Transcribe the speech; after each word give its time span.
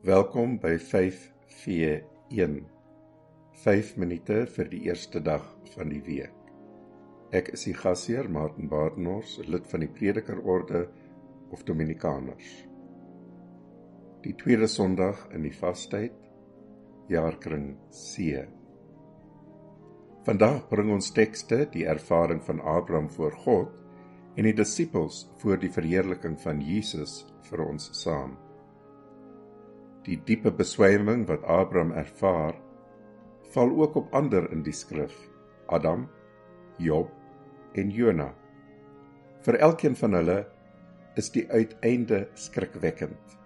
Welkom 0.00 0.54
by 0.56 0.78
5V1. 0.80 2.54
5 3.52 3.90
minute 4.00 4.46
vir 4.48 4.70
die 4.72 4.78
eerste 4.86 5.20
dag 5.20 5.44
van 5.74 5.92
die 5.92 6.00
week. 6.06 6.48
Ek 7.36 7.50
is 7.52 7.66
die 7.68 7.74
gasheer 7.76 8.30
Martin 8.32 8.72
Badenhorst, 8.72 9.44
lid 9.44 9.68
van 9.68 9.84
die 9.84 9.90
Predikerorde 9.92 10.86
of 11.52 11.68
Dominikaners. 11.68 12.48
Die 14.24 14.32
tweede 14.40 14.72
Sondag 14.72 15.26
in 15.36 15.44
die 15.44 15.52
Vastyd, 15.52 16.16
jaarkring 17.12 17.74
C. 17.92 18.40
Vandag 20.24 20.64
bring 20.72 20.96
ons 20.96 21.12
tekste 21.12 21.66
die 21.76 21.84
ervaring 21.84 22.40
van 22.48 22.64
Abraham 22.64 23.12
voor 23.12 23.36
God 23.44 23.76
en 24.40 24.48
die 24.48 24.56
disippels 24.56 25.26
voor 25.44 25.60
die 25.60 25.76
verheerliking 25.76 26.40
van 26.40 26.64
Jesus 26.64 27.26
vir 27.52 27.68
ons 27.68 27.92
saam 28.00 28.38
die 30.06 30.16
diepe 30.26 30.50
beswyming 30.50 31.26
wat 31.28 31.44
Abraham 31.44 31.92
ervaar, 31.92 32.56
val 33.54 33.72
ook 33.82 33.96
op 34.00 34.14
ander 34.14 34.46
in 34.52 34.62
die 34.66 34.74
skrif: 34.76 35.16
Adam, 35.68 36.08
Job 36.78 37.10
en 37.74 37.90
Jona. 37.90 38.30
Vir 39.44 39.58
elkeen 39.60 39.96
van 39.96 40.16
hulle 40.18 40.38
is 41.20 41.30
die 41.34 41.46
uiteinde 41.50 42.26
skrikwekkend. 42.38 43.36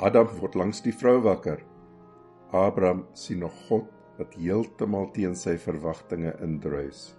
Adam 0.00 0.28
word 0.40 0.56
langs 0.58 0.82
die 0.84 0.94
vrou 0.94 1.18
wakker. 1.24 1.60
Abraham 2.56 3.04
sien 3.14 3.42
nog 3.44 3.54
God 3.68 3.88
wat 4.18 4.34
heeltemal 4.36 5.10
teen 5.14 5.36
sy 5.38 5.56
verwagtinge 5.60 6.32
indruis. 6.44 7.10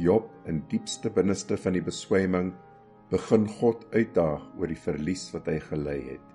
Job 0.00 0.30
in 0.48 0.62
diepste 0.70 1.10
binneste 1.12 1.58
van 1.60 1.76
die 1.76 1.84
beswyming 1.84 2.52
begin 3.12 3.44
God 3.60 3.84
uitdaag 3.92 4.44
oor 4.56 4.70
die 4.70 4.78
verlies 4.78 5.26
wat 5.34 5.50
hy 5.52 5.58
gely 5.60 5.98
het. 6.14 6.28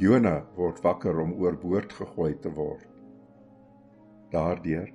Jona 0.00 0.38
word 0.56 0.78
wakker 0.80 1.18
om 1.20 1.34
oorboord 1.36 1.92
gegooi 1.92 2.32
te 2.40 2.50
word. 2.56 2.86
Daardeur 4.32 4.88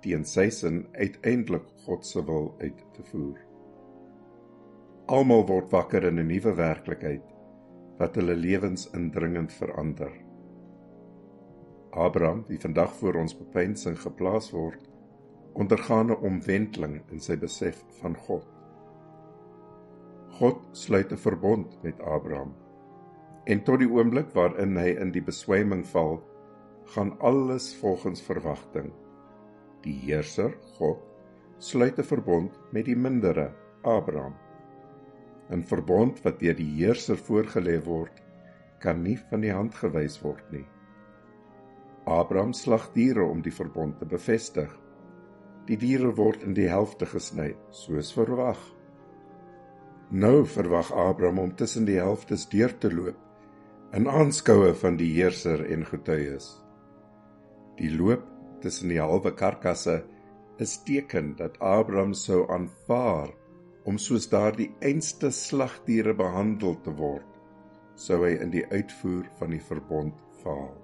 teen 0.00 0.22
sy 0.24 0.46
sin 0.54 0.86
uiteindelik 0.96 1.66
God 1.84 2.06
se 2.06 2.22
wil 2.24 2.54
uit 2.62 2.78
te 2.96 3.04
voer. 3.10 3.42
Almal 5.12 5.44
word 5.50 5.68
wakker 5.72 6.06
in 6.08 6.18
'n 6.18 6.28
nuwe 6.28 6.54
werklikheid 6.56 7.34
wat 7.98 8.14
hulle 8.16 8.36
lewens 8.36 8.88
indringend 8.94 9.52
verander. 9.52 10.12
Abraham, 11.92 12.44
wie 12.48 12.60
vandag 12.60 12.94
voor 12.94 13.14
ons 13.14 13.36
bepeinsing 13.36 13.98
geplaas 14.00 14.50
word, 14.50 14.88
ondergaan 15.52 16.10
'n 16.10 16.24
omwenteling 16.24 17.02
in 17.10 17.20
sy 17.20 17.36
besef 17.36 17.84
van 18.00 18.16
God. 18.16 18.46
God 20.38 20.58
sluit 20.72 21.12
'n 21.12 21.16
verbond 21.16 21.82
met 21.82 22.00
Abraham 22.00 22.54
En 23.48 23.62
tot 23.64 23.80
die 23.80 23.88
oomblik 23.88 24.34
waarin 24.36 24.76
hy 24.76 24.90
in 25.00 25.08
die 25.14 25.24
beswyming 25.24 25.86
val, 25.88 26.18
gaan 26.92 27.14
alles 27.24 27.70
volgens 27.80 28.20
verwagting. 28.24 28.90
Die 29.84 29.94
heerser, 30.02 30.52
God, 30.76 31.00
sluit 31.58 31.98
'n 31.98 32.04
verbond 32.04 32.58
met 32.72 32.84
die 32.84 32.96
mindere, 32.96 33.52
Abraham. 33.82 34.34
'n 35.50 35.62
Verbond 35.62 36.20
wat 36.24 36.40
deur 36.40 36.54
die 36.54 36.72
heerser 36.76 37.16
voorgelê 37.16 37.78
word, 37.84 38.20
kan 38.80 39.02
nie 39.02 39.16
van 39.30 39.40
die 39.40 39.52
hand 39.52 39.74
gewys 39.74 40.20
word 40.22 40.44
nie. 40.52 40.66
Abraham 42.04 42.52
slag 42.52 42.92
diere 42.92 43.24
om 43.24 43.40
die 43.42 43.52
verbond 43.52 43.98
te 43.98 44.06
bevestig. 44.06 44.68
Die 45.66 45.76
diere 45.76 46.14
word 46.16 46.42
in 46.42 46.54
die 46.54 46.68
helfte 46.68 47.06
gesny, 47.06 47.56
soos 47.70 48.12
verwag. 48.12 48.60
Nou 50.10 50.44
verwag 50.44 50.92
Abraham 50.92 51.38
om 51.38 51.56
tussen 51.56 51.84
die 51.84 51.98
helftes 51.98 52.48
deur 52.48 52.78
te 52.78 52.92
loop 52.92 53.27
in 53.96 54.08
aanskoue 54.08 54.74
van 54.76 54.98
die 55.00 55.08
heerser 55.14 55.62
en 55.72 55.86
getuies. 55.88 56.50
Die 57.78 57.90
loop 57.94 58.24
tussen 58.60 58.92
die 58.92 59.00
halwe 59.00 59.32
karkasse 59.32 60.02
is 60.60 60.74
teken 60.84 61.34
dat 61.38 61.56
Abraham 61.64 62.12
sou 62.14 62.42
aanvaar 62.52 63.30
om 63.88 63.96
soos 64.02 64.28
daardie 64.28 64.68
einste 64.84 65.30
slagdiere 65.32 66.12
behandel 66.18 66.76
te 66.84 66.92
word, 66.98 67.38
sou 67.96 68.20
hy 68.26 68.34
in 68.42 68.52
die 68.52 68.66
uitvoer 68.68 69.24
van 69.38 69.54
die 69.54 69.62
verbond 69.70 70.18
faal. 70.42 70.74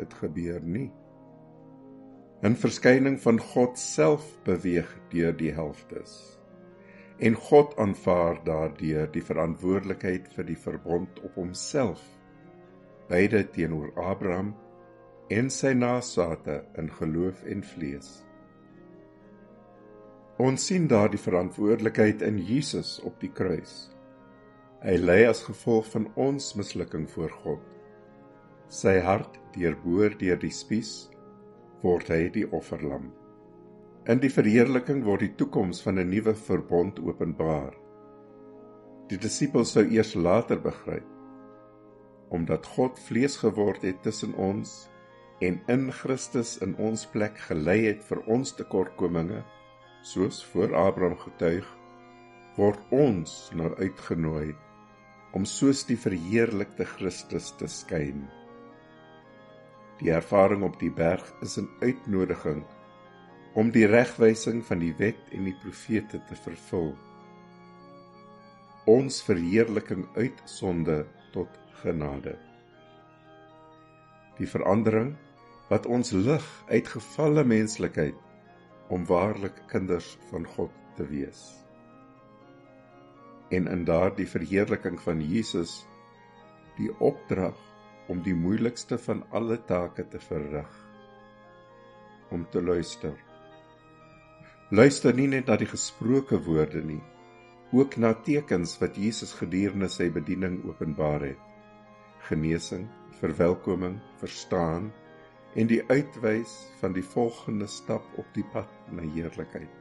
Dit 0.00 0.14
gebeur 0.18 0.64
nie. 0.64 0.90
'n 2.42 2.56
Verskyning 2.56 3.20
van 3.20 3.38
God 3.38 3.78
self 3.78 4.24
beweeg 4.44 4.90
deur 5.12 5.36
die 5.36 5.52
helftes 5.52 6.39
en 7.20 7.36
God 7.36 7.74
aanvaar 7.76 8.38
daardeur 8.44 9.10
die 9.12 9.22
verantwoordelikheid 9.24 10.30
vir 10.32 10.46
die 10.48 10.56
verbond 10.56 11.20
op 11.26 11.36
homself 11.36 12.00
beide 13.10 13.42
teenoor 13.52 13.90
Abraham 14.00 14.54
en 15.34 15.50
sy 15.52 15.74
nageslagte 15.76 16.60
in 16.80 16.88
geloof 16.96 17.42
en 17.44 17.62
vlees. 17.74 18.08
Ons 20.40 20.64
sien 20.70 20.86
daardie 20.88 21.20
verantwoordelikheid 21.20 22.22
in 22.24 22.38
Jesus 22.40 22.96
op 23.04 23.18
die 23.20 23.32
kruis. 23.36 23.90
Hy 24.80 24.96
lê 24.96 25.18
as 25.28 25.44
gevolg 25.44 25.90
van 25.92 26.08
ons 26.16 26.54
mislukking 26.56 27.04
voor 27.12 27.34
God. 27.42 27.64
Sy 28.72 28.96
hart 29.04 29.36
deurboor 29.52 30.16
deur 30.16 30.40
die 30.40 30.54
spies 30.54 31.10
word 31.82 32.08
hy 32.08 32.28
die 32.32 32.46
offerlam 32.48 33.10
In 34.10 34.18
die 34.18 34.30
verheerliking 34.32 35.04
word 35.06 35.22
die 35.22 35.34
toekoms 35.38 35.84
van 35.84 36.00
'n 36.00 36.08
nuwe 36.10 36.32
verbond 36.34 36.96
openbaar. 36.98 37.74
Die 39.10 39.18
disippels 39.24 39.72
sou 39.76 39.84
eers 39.86 40.14
later 40.14 40.58
begryp 40.64 41.06
omdat 42.38 42.66
God 42.66 42.98
vlees 43.08 43.36
geword 43.42 43.82
het 43.82 44.02
tussen 44.02 44.34
ons 44.34 44.72
en 45.46 45.60
in 45.74 45.92
Christus 45.92 46.56
in 46.66 46.74
ons 46.78 47.06
plek 47.12 47.38
gelei 47.46 47.78
het 47.86 48.02
vir 48.08 48.22
ons 48.36 48.54
tekortkominge 48.54 49.44
soos 50.12 50.42
voor 50.52 50.74
Abraham 50.82 51.16
getuig 51.18 51.70
word 52.56 52.82
ons 52.90 53.36
nou 53.54 53.70
uitgenooi 53.78 54.54
om 55.34 55.46
soos 55.46 55.84
die 55.86 55.98
verheerlikte 55.98 56.84
Christus 56.96 57.52
te 57.62 57.70
skyn. 57.70 58.26
Die 60.02 60.10
ervaring 60.10 60.62
op 60.66 60.78
die 60.82 60.90
berg 60.90 61.26
is 61.42 61.58
'n 61.58 61.68
uitnodiging 61.82 62.64
om 63.58 63.70
die 63.74 63.86
regwysing 63.90 64.62
van 64.66 64.82
die 64.82 64.92
wet 64.98 65.20
en 65.34 65.48
die 65.48 65.56
profete 65.62 66.20
te 66.28 66.36
vervul. 66.38 66.92
Ons 68.90 69.20
verheerliking 69.26 70.06
uit 70.16 70.42
sonde 70.48 71.02
tot 71.34 71.58
genade. 71.82 72.36
Die 74.38 74.48
verandering 74.48 75.14
wat 75.70 75.86
ons 75.86 76.12
lig 76.14 76.46
uit 76.70 76.88
gefalle 76.88 77.44
menslikheid 77.46 78.18
om 78.90 79.06
waarlik 79.06 79.58
kinders 79.70 80.16
van 80.30 80.46
God 80.56 80.74
te 80.98 81.06
wees. 81.10 81.42
En 83.50 83.66
in 83.70 83.84
daardie 83.86 84.28
verheerliking 84.30 84.98
van 85.02 85.22
Jesus 85.22 85.80
die 86.78 86.90
opdrag 87.02 87.58
om 88.10 88.22
die 88.26 88.34
moeilikste 88.34 88.98
van 88.98 89.24
alle 89.34 89.58
take 89.66 90.06
te 90.10 90.22
verrig 90.22 90.70
om 92.30 92.46
te 92.50 92.62
luister 92.62 93.14
Luister 94.70 95.10
nie 95.10 95.26
net 95.26 95.48
na 95.50 95.56
die 95.58 95.66
gesproke 95.66 96.36
woorde 96.46 96.78
nie, 96.86 97.00
ook 97.74 97.96
na 97.98 98.12
tekens 98.26 98.76
wat 98.78 98.94
Jesus 98.94 99.32
gedurende 99.34 99.88
sy 99.90 100.06
bediening 100.14 100.60
openbaar 100.62 101.24
het. 101.26 101.40
Genesing, 102.28 102.84
verwelkoming, 103.18 103.96
verstaan 104.20 104.92
en 105.58 105.66
die 105.66 105.80
uitwys 105.90 106.52
van 106.78 106.94
die 106.94 107.02
volgende 107.02 107.66
stap 107.66 108.06
op 108.22 108.28
die 108.36 108.44
pad 108.52 108.70
na 108.94 109.02
heerlikheid. 109.02 109.74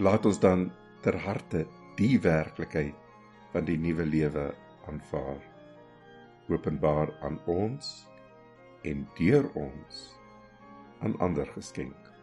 Laat 0.00 0.24
ons 0.24 0.40
dan 0.40 0.70
ter 1.04 1.20
harte 1.20 1.66
die 2.00 2.16
werklikheid 2.24 2.96
van 3.52 3.68
die 3.68 3.76
nuwe 3.76 4.08
lewe 4.08 4.46
aanvaar. 4.88 5.44
Openbaar 6.48 7.12
aan 7.20 7.36
ons 7.44 7.92
en 8.88 9.04
deur 9.20 9.52
ons 9.52 10.02
aan 11.04 11.20
ander 11.20 11.52
geskenk. 11.52 12.13